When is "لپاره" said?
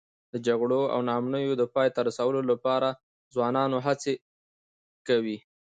2.51-2.89